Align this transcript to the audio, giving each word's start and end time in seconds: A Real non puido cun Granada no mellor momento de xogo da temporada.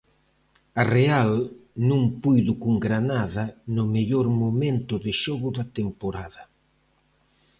A 0.81 0.83
Real 0.97 1.31
non 1.89 2.01
puido 2.23 2.51
cun 2.61 2.75
Granada 2.85 3.45
no 3.75 3.83
mellor 3.95 4.27
momento 4.43 4.93
de 5.05 5.11
xogo 5.23 5.49
da 5.57 5.65
temporada. 5.79 6.41